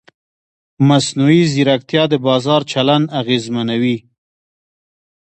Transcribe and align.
مصنوعي 0.87 1.43
ځیرکتیا 1.53 2.03
د 2.11 2.13
بازار 2.27 2.61
چلند 2.71 3.05
اغېزمنوي. 3.21 3.97